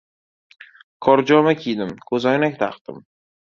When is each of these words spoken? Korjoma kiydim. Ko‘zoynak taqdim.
Korjoma 1.09 1.53
kiydim. 1.61 1.93
Ko‘zoynak 2.09 2.61
taqdim. 2.65 3.01